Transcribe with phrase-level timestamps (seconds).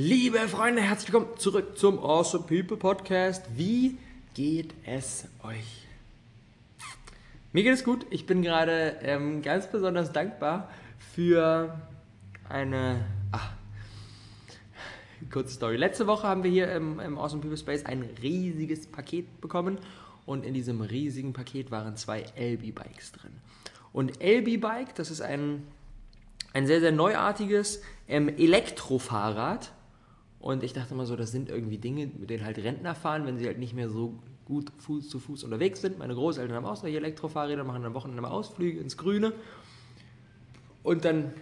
[0.00, 3.44] Liebe Freunde, herzlich willkommen zurück zum Awesome People Podcast.
[3.56, 3.98] Wie
[4.32, 5.88] geht es euch?
[7.52, 8.06] Mir geht es gut.
[8.10, 11.80] Ich bin gerade ähm, ganz besonders dankbar für
[12.48, 13.04] eine.
[13.32, 13.50] Ach,
[15.32, 15.76] kurze Story.
[15.76, 19.78] Letzte Woche haben wir hier im, im Awesome People Space ein riesiges Paket bekommen
[20.26, 23.32] und in diesem riesigen Paket waren zwei LB-Bikes drin.
[23.92, 25.66] Und LB-Bike, das ist ein,
[26.52, 29.72] ein sehr, sehr neuartiges ähm, Elektrofahrrad
[30.48, 33.36] und ich dachte immer so, das sind irgendwie Dinge, mit denen halt Rentner fahren, wenn
[33.36, 34.14] sie halt nicht mehr so
[34.46, 35.98] gut Fuß zu Fuß unterwegs sind.
[35.98, 39.34] Meine Großeltern haben auch solche Elektrofahrräder, machen am Wochenende mal Ausflüge ins Grüne.
[40.82, 41.34] Und dann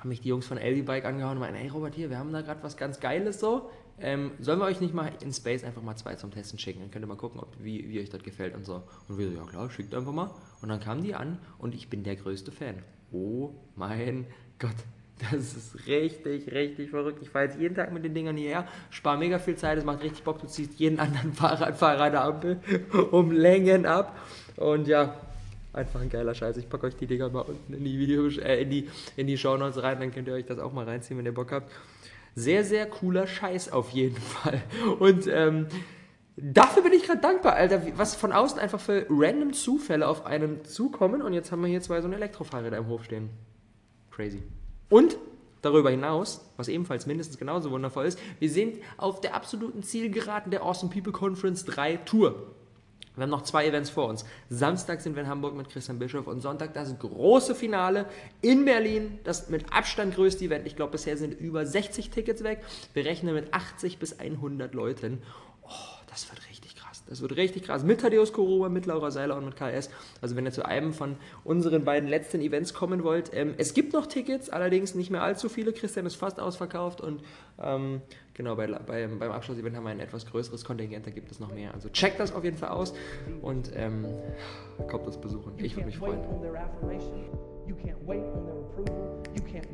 [0.00, 2.32] haben mich die Jungs von LB Bike angehauen und meinen, hey Robert, hier, wir haben
[2.32, 3.70] da gerade was ganz Geiles so.
[4.00, 6.80] Ähm, sollen wir euch nicht mal in Space einfach mal zwei zum Testen schicken?
[6.80, 8.82] Dann könnt ihr mal gucken, ob, wie, wie euch das gefällt und so.
[9.06, 10.32] Und wir so, ja klar, schickt einfach mal.
[10.62, 12.82] Und dann kamen die an und ich bin der größte Fan.
[13.12, 14.26] Oh mein
[14.58, 14.74] Gott.
[15.18, 17.20] Das ist richtig, richtig verrückt.
[17.22, 20.02] Ich fahre jetzt jeden Tag mit den Dingern hierher, spare mega viel Zeit, es macht
[20.02, 20.40] richtig Bock.
[20.40, 22.60] Du ziehst jeden anderen Fahrradfahrer an der Ampel
[23.10, 24.18] um Längen ab.
[24.56, 25.14] Und ja,
[25.72, 26.56] einfach ein geiler Scheiß.
[26.58, 29.38] Ich packe euch die Dinger mal unten in die Video, äh, in die, in die
[29.38, 31.72] Shownotes rein, dann könnt ihr euch das auch mal reinziehen, wenn ihr Bock habt.
[32.34, 34.60] Sehr, sehr cooler Scheiß auf jeden Fall.
[34.98, 35.66] Und ähm,
[36.36, 40.64] dafür bin ich gerade dankbar, Alter, was von außen einfach für random Zufälle auf einen
[40.64, 41.22] zukommen.
[41.22, 43.30] Und jetzt haben wir hier zwei so eine Elektrofahrräder im Hof stehen.
[44.10, 44.42] Crazy.
[44.88, 45.16] Und
[45.62, 50.62] darüber hinaus, was ebenfalls mindestens genauso wundervoll ist, wir sind auf der absoluten Zielgeraden der
[50.62, 52.52] Awesome People Conference 3 Tour.
[53.16, 54.26] Wir haben noch zwei Events vor uns.
[54.50, 58.04] Samstag sind wir in Hamburg mit Christian Bischof und Sonntag das große Finale
[58.42, 59.18] in Berlin.
[59.24, 60.66] Das mit Abstand größte Event.
[60.66, 62.62] Ich glaube, bisher sind über 60 Tickets weg.
[62.92, 65.22] Wir rechnen mit 80 bis 100 Leuten.
[65.62, 65.68] Oh,
[66.08, 66.55] das wird richtig
[67.08, 67.84] das wird richtig krass.
[67.84, 69.90] Mit Thaddeus Koroma, mit Laura Seiler und mit KS.
[70.20, 73.30] Also wenn ihr zu einem von unseren beiden letzten Events kommen wollt.
[73.32, 75.72] Ähm, es gibt noch Tickets, allerdings nicht mehr allzu viele.
[75.72, 77.22] Christian ist fast ausverkauft und
[77.62, 78.02] ähm,
[78.34, 81.52] genau, bei, bei, beim Abschlussevent haben wir ein etwas größeres Kontingent, da gibt es noch
[81.52, 81.72] mehr.
[81.74, 82.94] Also checkt das auf jeden Fall aus
[83.42, 84.06] und ähm,
[84.88, 85.52] kommt uns besuchen.
[85.58, 86.20] Ich würde mich freuen.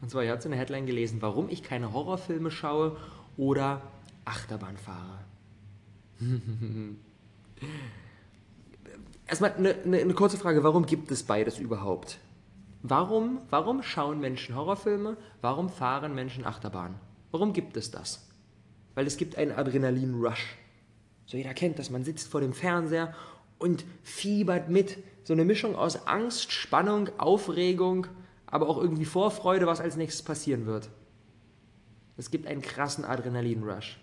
[0.00, 2.96] Und zwar, ihr habt in der Headline gelesen, warum ich keine Horrorfilme schaue
[3.36, 3.82] oder
[4.24, 5.18] Achterbahn fahre.
[9.26, 12.18] Erstmal eine, eine, eine, kurze Frage, warum gibt es beides überhaupt?
[12.82, 15.16] Warum, warum schauen Menschen Horrorfilme?
[15.40, 16.94] Warum fahren Menschen Achterbahn?
[17.30, 18.28] Warum gibt es das?
[18.94, 20.56] Weil es gibt einen Adrenalin-Rush.
[21.26, 23.14] So jeder kennt das, man sitzt vor dem Fernseher
[23.58, 24.98] und fiebert mit.
[25.24, 28.06] So eine Mischung aus Angst, Spannung, Aufregung
[28.50, 30.90] aber auch irgendwie Vorfreude, was als nächstes passieren wird.
[32.16, 33.98] Es gibt einen krassen Adrenalin-Rush.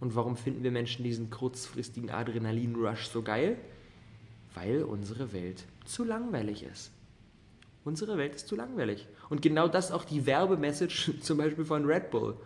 [0.00, 3.56] Und warum finden wir Menschen diesen kurzfristigen Adrenalin-Rush so geil?
[4.54, 6.90] Weil unsere Welt zu langweilig ist.
[7.84, 9.06] Unsere Welt ist zu langweilig.
[9.30, 12.36] Und genau das ist auch die Werbemessage zum Beispiel von Red Bull.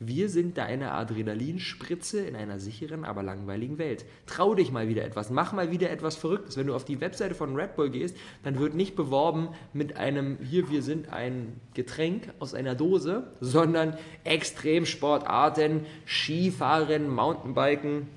[0.00, 4.04] Wir sind deine Adrenalinspritze in einer sicheren, aber langweiligen Welt.
[4.26, 6.56] Trau dich mal wieder etwas, mach mal wieder etwas Verrücktes.
[6.56, 10.38] Wenn du auf die Webseite von Red Bull gehst, dann wird nicht beworben mit einem,
[10.42, 18.08] hier, wir sind ein Getränk aus einer Dose, sondern Extremsportarten, Skifahren, Mountainbiken,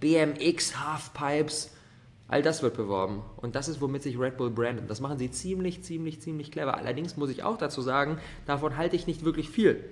[0.00, 1.70] BMX, Halfpipes,
[2.26, 3.20] All das wird beworben.
[3.36, 4.88] Und das ist, womit sich Red Bull brandet.
[4.88, 6.78] Das machen sie ziemlich, ziemlich, ziemlich clever.
[6.78, 8.16] Allerdings muss ich auch dazu sagen,
[8.46, 9.84] davon halte ich nicht wirklich viel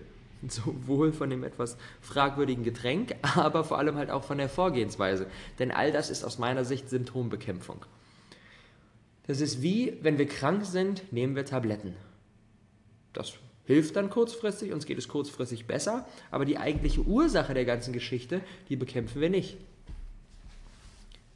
[0.48, 5.26] sowohl von dem etwas fragwürdigen Getränk, aber vor allem halt auch von der Vorgehensweise.
[5.58, 7.84] Denn all das ist aus meiner Sicht Symptombekämpfung.
[9.26, 11.94] Das ist wie, wenn wir krank sind, nehmen wir Tabletten.
[13.12, 17.92] Das hilft dann kurzfristig, uns geht es kurzfristig besser, aber die eigentliche Ursache der ganzen
[17.92, 19.56] Geschichte, die bekämpfen wir nicht.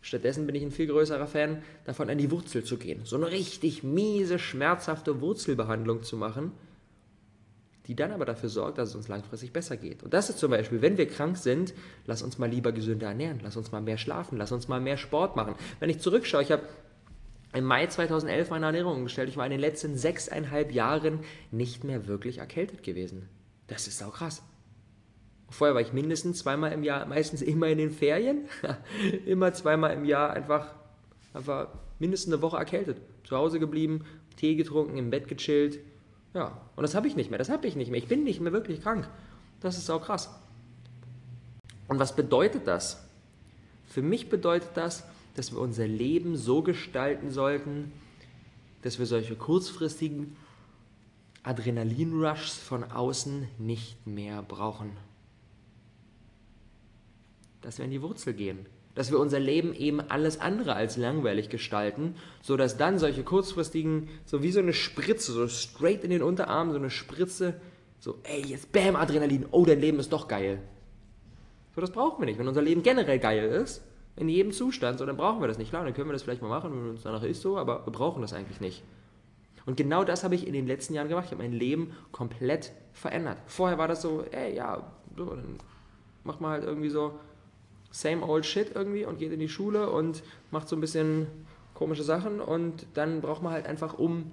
[0.01, 3.01] Stattdessen bin ich ein viel größerer Fan davon, an die Wurzel zu gehen.
[3.05, 6.53] So eine richtig miese, schmerzhafte Wurzelbehandlung zu machen,
[7.87, 10.03] die dann aber dafür sorgt, dass es uns langfristig besser geht.
[10.03, 11.75] Und das ist zum Beispiel, wenn wir krank sind,
[12.05, 14.97] lass uns mal lieber gesünder ernähren, lass uns mal mehr schlafen, lass uns mal mehr
[14.97, 15.55] Sport machen.
[15.79, 16.63] Wenn ich zurückschaue, ich habe
[17.53, 22.07] im Mai 2011 meine Ernährung umgestellt, ich war in den letzten sechseinhalb Jahren nicht mehr
[22.07, 23.29] wirklich erkältet gewesen.
[23.69, 24.43] Das ist auch krass.
[25.49, 28.49] Vorher war ich mindestens zweimal im Jahr, meistens immer in den Ferien,
[29.27, 30.75] immer zweimal im Jahr einfach,
[31.33, 31.69] einfach
[32.01, 33.01] mindestens eine Woche erkältet.
[33.25, 34.05] Zu Hause geblieben,
[34.37, 35.79] Tee getrunken, im Bett gechillt,
[36.37, 37.99] ja, und das habe ich nicht mehr, das habe ich nicht mehr.
[37.99, 39.09] Ich bin nicht mehr wirklich krank.
[39.61, 40.29] Das ist auch krass.
[41.89, 43.03] Und was bedeutet das?
[43.87, 45.05] Für mich bedeutet das,
[45.35, 47.91] dass wir unser Leben so gestalten sollten,
[48.83, 50.37] dass wir solche kurzfristigen
[51.43, 54.91] Adrenalin-Rushs von außen nicht mehr brauchen.
[57.63, 58.67] Dass wir in die Wurzel gehen.
[58.97, 64.43] Dass wir unser Leben eben alles andere als langweilig gestalten, sodass dann solche kurzfristigen, so
[64.43, 67.55] wie so eine Spritze, so straight in den Unterarm, so eine Spritze,
[68.01, 70.61] so, ey, jetzt bam, Adrenalin, oh, dein Leben ist doch geil.
[71.75, 72.39] So, das brauchen wir nicht.
[72.39, 73.83] Wenn unser Leben generell geil ist,
[74.17, 75.71] in jedem Zustand, so, dann brauchen wir das nicht.
[75.71, 77.93] Klar, dann können wir das vielleicht mal machen, wenn uns danach ist so, aber wir
[77.93, 78.83] brauchen das eigentlich nicht.
[79.67, 81.27] Und genau das habe ich in den letzten Jahren gemacht.
[81.27, 83.39] Ich habe mein Leben komplett verändert.
[83.47, 85.59] Vorher war das so, ey, ja, so, dann
[86.25, 87.19] macht man halt irgendwie so
[87.97, 91.29] same old shit irgendwie und geht in die Schule und macht so ein bisschen
[91.73, 94.33] komische Sachen und dann braucht man halt einfach, um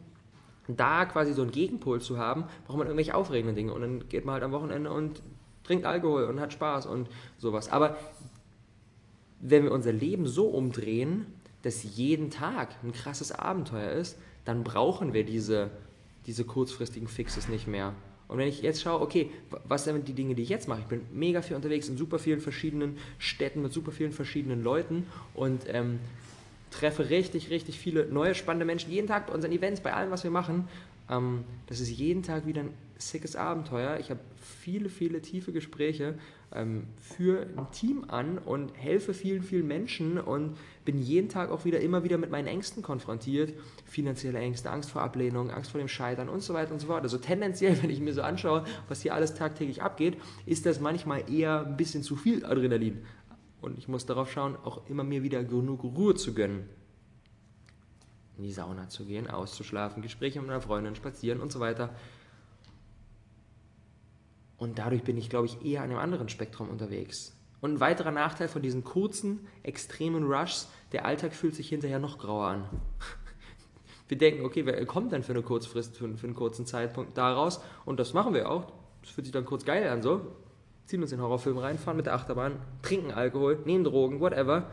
[0.67, 4.25] da quasi so einen Gegenpol zu haben, braucht man irgendwelche aufregenden Dinge und dann geht
[4.25, 5.21] man halt am Wochenende und
[5.63, 7.07] trinkt Alkohol und hat Spaß und
[7.37, 7.69] sowas.
[7.69, 7.95] Aber
[9.39, 11.25] wenn wir unser Leben so umdrehen,
[11.61, 15.69] dass jeden Tag ein krasses Abenteuer ist, dann brauchen wir diese,
[16.25, 17.93] diese kurzfristigen Fixes nicht mehr.
[18.27, 19.29] Und wenn ich jetzt schaue, okay,
[19.65, 20.79] was sind die Dinge, die ich jetzt mache?
[20.79, 25.05] Ich bin mega viel unterwegs in super vielen verschiedenen Städten mit super vielen verschiedenen Leuten
[25.33, 25.99] und ähm,
[26.71, 30.23] treffe richtig, richtig viele neue spannende Menschen jeden Tag bei unseren Events, bei allem, was
[30.23, 30.67] wir machen.
[31.09, 33.97] Ähm, das ist jeden Tag wieder ein sickes Abenteuer.
[33.99, 36.15] Ich habe viele, viele tiefe Gespräche
[36.53, 41.65] ähm, für ein Team an und helfe vielen, vielen Menschen und bin jeden Tag auch
[41.65, 43.53] wieder immer wieder mit meinen Ängsten konfrontiert.
[43.85, 47.03] Finanzielle Ängste, Angst vor Ablehnung, Angst vor dem Scheitern und so weiter und so fort.
[47.03, 51.29] Also tendenziell, wenn ich mir so anschaue, was hier alles tagtäglich abgeht, ist das manchmal
[51.31, 53.05] eher ein bisschen zu viel Adrenalin.
[53.61, 56.69] Und ich muss darauf schauen, auch immer mir wieder genug Ruhe zu gönnen
[58.37, 61.95] in die Sauna zu gehen, auszuschlafen, Gespräche mit meiner Freundin, spazieren und so weiter.
[64.57, 67.35] Und dadurch bin ich, glaube ich, eher an einem anderen Spektrum unterwegs.
[67.61, 72.17] Und ein weiterer Nachteil von diesen kurzen, extremen Rushs, der Alltag fühlt sich hinterher noch
[72.17, 72.69] grauer an.
[74.07, 77.61] Wir denken, okay, wer kommt dann für eine Kurzfrist, für, für einen kurzen Zeitpunkt daraus?
[77.85, 78.71] Und das machen wir auch.
[79.01, 80.35] Das fühlt sich dann kurz geil an, so.
[80.85, 84.69] Ziehen uns in Horrorfilm rein, fahren mit der Achterbahn, trinken Alkohol, nehmen Drogen, whatever.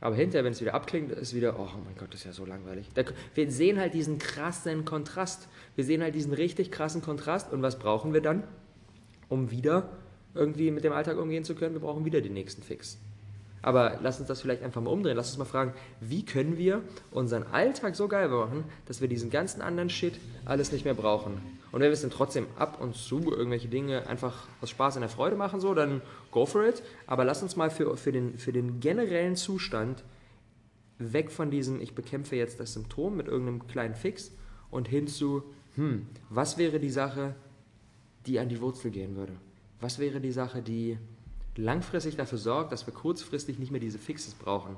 [0.00, 2.44] Aber hinterher, wenn es wieder abklingt, ist wieder, oh mein Gott, das ist ja so
[2.44, 2.88] langweilig.
[3.34, 5.48] wir sehen halt diesen krassen Kontrast.
[5.74, 7.52] Wir sehen halt diesen richtig krassen Kontrast.
[7.52, 8.44] Und was brauchen wir dann,
[9.28, 9.88] um wieder
[10.34, 11.74] irgendwie mit dem Alltag umgehen zu können?
[11.74, 12.98] Wir brauchen wieder den nächsten Fix.
[13.62, 15.16] Aber lass uns das vielleicht einfach mal umdrehen.
[15.16, 19.30] Lass uns mal fragen, wie können wir unseren Alltag so geil machen, dass wir diesen
[19.30, 21.40] ganzen anderen Shit alles nicht mehr brauchen.
[21.72, 25.00] Und wenn wir es dann trotzdem ab und zu irgendwelche Dinge einfach aus Spaß und
[25.00, 26.00] der Freude machen, so, dann
[26.30, 26.82] go for it.
[27.06, 30.04] Aber lass uns mal für, für, den, für den generellen Zustand
[30.98, 34.32] weg von diesem, ich bekämpfe jetzt das Symptom mit irgendeinem kleinen Fix
[34.70, 35.42] und hin zu,
[35.74, 37.34] hm, was wäre die Sache,
[38.26, 39.34] die an die Wurzel gehen würde?
[39.80, 40.98] Was wäre die Sache, die
[41.58, 44.76] langfristig dafür sorgt, dass wir kurzfristig nicht mehr diese Fixes brauchen.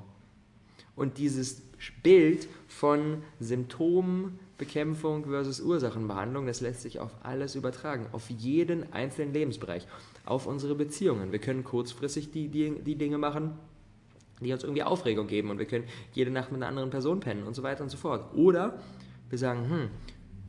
[0.97, 1.63] Und dieses
[2.03, 9.87] Bild von Symptombekämpfung versus Ursachenbehandlung, das lässt sich auf alles übertragen, auf jeden einzelnen Lebensbereich,
[10.25, 11.31] auf unsere Beziehungen.
[11.31, 13.53] Wir können kurzfristig die, die, die Dinge machen,
[14.41, 17.45] die uns irgendwie Aufregung geben und wir können jede Nacht mit einer anderen Person pennen
[17.45, 18.35] und so weiter und so fort.
[18.35, 18.81] Oder
[19.31, 19.89] wir sagen, hm,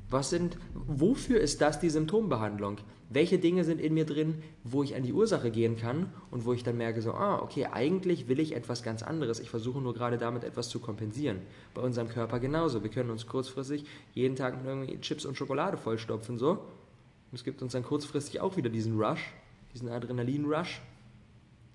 [0.10, 2.80] was sind, wofür ist das die Symptombehandlung?
[3.10, 6.54] welche Dinge sind in mir drin, wo ich an die Ursache gehen kann und wo
[6.54, 9.40] ich dann merke, so, ah, okay, eigentlich will ich etwas ganz anderes.
[9.40, 11.42] Ich versuche nur gerade damit etwas zu kompensieren.
[11.74, 12.84] Bei unserem Körper genauso.
[12.84, 16.52] Wir können uns kurzfristig jeden Tag mit irgendwie Chips und Schokolade vollstopfen, so.
[16.52, 19.34] Und es gibt uns dann kurzfristig auch wieder diesen Rush,
[19.74, 20.82] diesen Adrenalin-Rush.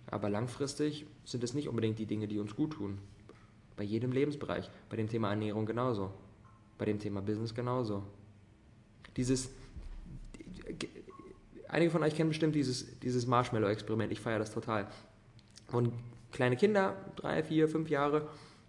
[0.06, 2.98] Aber langfristig sind es nicht unbedingt die Dinge, die uns gut tun.
[3.76, 4.70] Bei jedem Lebensbereich.
[4.88, 6.12] Bei dem Thema Ernährung genauso.
[6.78, 8.04] Bei dem Thema Business genauso.
[9.16, 9.50] Dieses
[11.74, 14.12] Einige von euch kennen bestimmt dieses, dieses Marshmallow-Experiment.
[14.12, 14.86] Ich feiere das total.
[15.72, 15.92] Und
[16.30, 18.28] kleine Kinder, drei, vier, fünf Jahre,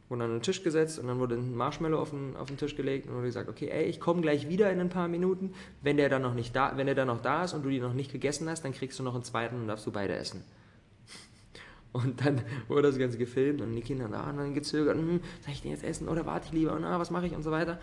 [0.09, 2.75] wurden an den Tisch gesetzt und dann wurde ein Marshmallow auf den, auf den Tisch
[2.75, 5.53] gelegt und wurde gesagt, okay, ey, ich komme gleich wieder in ein paar Minuten.
[5.83, 7.79] Wenn der dann noch nicht da, wenn der dann noch da ist und du die
[7.79, 10.43] noch nicht gegessen hast, dann kriegst du noch einen zweiten und darfst du beide essen.
[11.93, 15.53] Und dann wurde das Ganze gefilmt und die Kinder da und dann gezögert, hm, soll
[15.53, 17.51] ich den jetzt essen oder warte ich lieber und ah, was mache ich und so
[17.51, 17.79] weiter.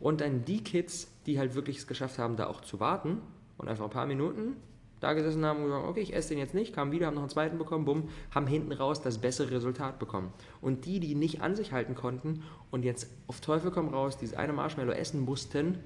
[0.00, 3.22] Und dann die Kids, die halt wirklich es geschafft haben, da auch zu warten,
[3.58, 4.56] und einfach ein paar Minuten
[5.00, 7.22] da gesessen haben und gesagt, okay, ich esse den jetzt nicht, kamen wieder, haben noch
[7.22, 10.32] einen zweiten bekommen, bumm, haben hinten raus das bessere Resultat bekommen.
[10.62, 14.36] Und die, die nicht an sich halten konnten und jetzt auf Teufel komm raus dieses
[14.36, 15.78] eine Marshmallow essen mussten,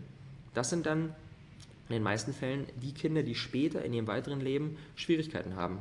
[0.55, 1.15] das sind dann
[1.89, 5.79] in den meisten Fällen die Kinder, die später in ihrem weiteren Leben Schwierigkeiten haben.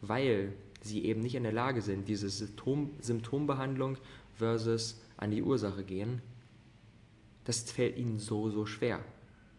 [0.00, 3.98] Weil sie eben nicht in der Lage sind, diese Symptom Symptombehandlung
[4.34, 6.22] versus an die Ursache gehen.
[7.44, 9.00] Das fällt ihnen so, so schwer.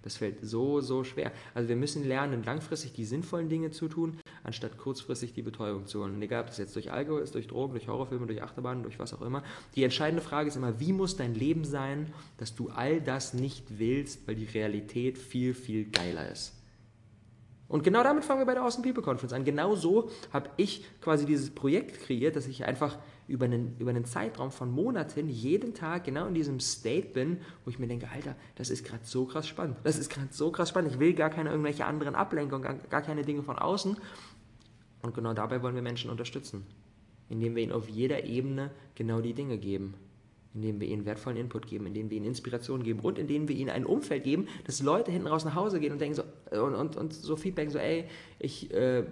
[0.03, 1.31] Das fällt so, so schwer.
[1.53, 6.01] Also wir müssen lernen, langfristig die sinnvollen Dinge zu tun, anstatt kurzfristig die Betäubung zu
[6.01, 6.15] holen.
[6.15, 8.99] Und egal, ob das jetzt durch Alkohol ist, durch Drogen, durch Horrorfilme, durch Achterbahnen, durch
[8.99, 9.43] was auch immer.
[9.75, 13.79] Die entscheidende Frage ist immer, wie muss dein Leben sein, dass du all das nicht
[13.79, 16.53] willst, weil die Realität viel, viel geiler ist.
[17.69, 19.45] Und genau damit fangen wir bei der Awesome People Conference an.
[19.45, 24.05] Genau so habe ich quasi dieses Projekt kreiert, dass ich einfach über einen, über einen
[24.05, 28.35] Zeitraum von Monaten jeden Tag genau in diesem State bin, wo ich mir denke, Alter,
[28.55, 29.77] das ist gerade so krass spannend.
[29.83, 30.93] Das ist gerade so krass spannend.
[30.93, 33.97] Ich will gar keine irgendwelche anderen Ablenkungen, gar, keine Dinge von außen.
[35.01, 36.65] Und genau dabei wollen wir Menschen unterstützen,
[37.29, 39.95] indem wir ihnen auf jeder Ebene genau die Dinge geben
[40.53, 43.69] indem wir ihnen wertvollen Input geben, indem wir ihnen Inspiration geben und indem wir ihnen
[43.69, 46.95] ein Umfeld geben, dass Leute hinten raus nach Hause gehen und denken so, und, und,
[46.95, 48.05] und so Feedback so, ey,
[48.39, 49.03] ich äh,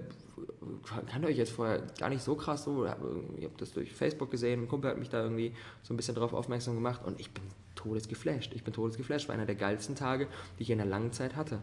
[1.10, 4.64] kannte euch jetzt vorher gar nicht so krass so, ich habe das durch Facebook gesehen,
[4.64, 7.44] ein Kumpel hat mich da irgendwie so ein bisschen darauf aufmerksam gemacht und ich bin
[7.76, 8.54] todesgeflasht.
[8.54, 11.62] Ich bin todesgeflasht, war einer der geilsten Tage, die ich in einer langen Zeit hatte.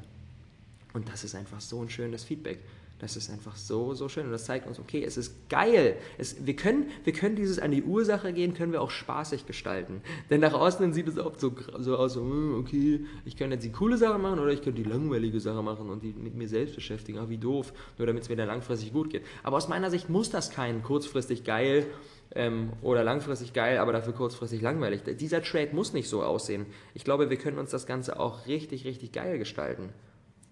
[0.92, 2.60] Und das ist einfach so ein schönes Feedback.
[3.00, 5.96] Das ist einfach so, so schön und das zeigt uns, okay, es ist geil.
[6.18, 10.02] Es, wir, können, wir können dieses an die Ursache gehen, können wir auch spaßig gestalten.
[10.30, 13.64] Denn nach außen sieht es oft so, so aus, so, hm, okay, ich könnte jetzt
[13.64, 16.48] die coole Sache machen oder ich könnte die langweilige Sache machen und die mit mir
[16.48, 17.18] selbst beschäftigen.
[17.18, 19.22] Ah, wie doof, nur damit es mir dann langfristig gut geht.
[19.44, 21.86] Aber aus meiner Sicht muss das kein kurzfristig geil
[22.34, 25.02] ähm, oder langfristig geil, aber dafür kurzfristig langweilig.
[25.20, 26.66] Dieser Trade muss nicht so aussehen.
[26.94, 29.90] Ich glaube, wir können uns das Ganze auch richtig, richtig geil gestalten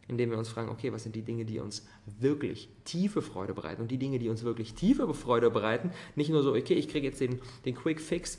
[0.08, 1.86] indem wir uns fragen, okay, was sind die Dinge, die uns
[2.20, 3.82] wirklich tiefe Freude bereiten?
[3.82, 7.06] Und die Dinge, die uns wirklich tiefe Freude bereiten, nicht nur so, okay, ich kriege
[7.06, 8.38] jetzt den, den Quick Fix,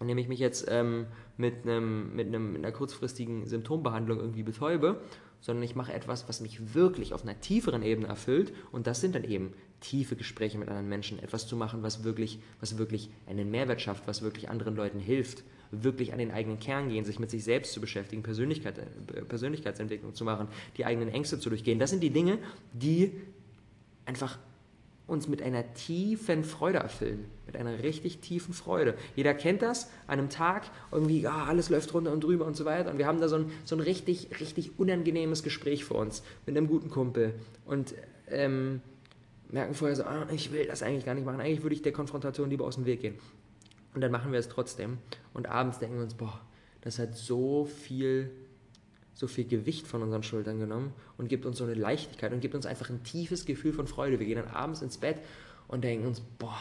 [0.00, 5.00] indem ich mich jetzt ähm, mit, einem, mit, einem, mit einer kurzfristigen Symptombehandlung irgendwie betäube,
[5.40, 8.52] sondern ich mache etwas, was mich wirklich auf einer tieferen Ebene erfüllt.
[8.72, 12.38] Und das sind dann eben tiefe Gespräche mit anderen Menschen, etwas zu machen, was wirklich,
[12.60, 15.44] was wirklich einen Mehrwert schafft, was wirklich anderen Leuten hilft
[15.82, 20.14] wirklich an den eigenen Kern gehen, sich mit sich selbst zu beschäftigen, Persönlichkeit, äh, Persönlichkeitsentwicklung
[20.14, 21.78] zu machen, die eigenen Ängste zu durchgehen.
[21.78, 22.38] Das sind die Dinge,
[22.72, 23.12] die
[24.06, 24.38] einfach
[25.06, 28.94] uns mit einer tiefen Freude erfüllen, mit einer richtig tiefen Freude.
[29.16, 32.64] Jeder kennt das, an einem Tag irgendwie, ah, alles läuft runter und drüber und so
[32.64, 36.22] weiter und wir haben da so ein, so ein richtig, richtig unangenehmes Gespräch vor uns
[36.46, 37.34] mit einem guten Kumpel
[37.66, 37.94] und
[38.30, 38.80] ähm,
[39.50, 41.92] merken vorher so, ah, ich will das eigentlich gar nicht machen, eigentlich würde ich der
[41.92, 43.16] Konfrontation lieber aus dem Weg gehen.
[43.94, 44.98] Und dann machen wir es trotzdem.
[45.32, 46.40] Und abends denken wir uns, boah,
[46.80, 48.30] das hat so viel,
[49.14, 52.54] so viel Gewicht von unseren Schultern genommen und gibt uns so eine Leichtigkeit und gibt
[52.54, 54.18] uns einfach ein tiefes Gefühl von Freude.
[54.18, 55.18] Wir gehen dann abends ins Bett
[55.68, 56.58] und denken uns, boah,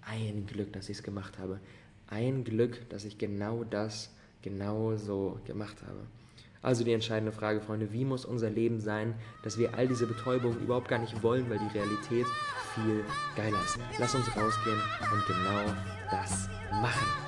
[0.00, 1.60] ein Glück, dass ich es gemacht habe.
[2.08, 4.10] Ein Glück, dass ich genau das
[4.42, 6.06] genau so gemacht habe.
[6.66, 10.60] Also die entscheidende Frage, Freunde, wie muss unser Leben sein, dass wir all diese Betäubungen
[10.60, 12.26] überhaupt gar nicht wollen, weil die Realität
[12.74, 13.04] viel
[13.36, 13.78] geiler ist.
[14.00, 14.80] Lass uns rausgehen
[15.12, 15.72] und genau
[16.10, 16.48] das
[16.82, 17.25] machen.